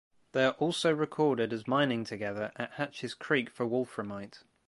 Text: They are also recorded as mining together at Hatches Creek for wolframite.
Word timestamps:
They 0.31 0.45
are 0.45 0.53
also 0.53 0.91
recorded 0.91 1.53
as 1.53 1.67
mining 1.67 2.05
together 2.05 2.51
at 2.55 2.71
Hatches 2.71 3.13
Creek 3.13 3.51
for 3.51 3.67
wolframite. 3.67 4.41